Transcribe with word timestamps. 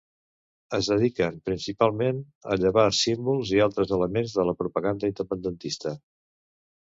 Es 0.75 0.87
dediquen 0.91 1.35
principalment 1.49 2.23
a 2.55 2.55
llevar 2.63 2.85
símbols 3.01 3.51
i 3.57 3.61
altres 3.67 3.93
elements 3.99 4.33
de 4.39 4.45
la 4.51 4.55
propaganda 4.63 5.11
independentista. 5.13 5.97